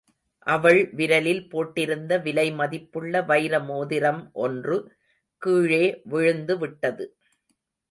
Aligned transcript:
அவள் 0.47 0.79
விரலில் 0.91 1.43
போட்டிருந்த 1.51 2.11
விலை 2.21 2.45
மதிப்புள்ள 2.51 3.21
வைர 3.21 3.53
மோதிரம் 3.59 4.21
ஒன்று 4.45 4.77
கீழே 5.41 5.85
விழுந்து 6.03 6.57
விட்டது. 6.57 7.05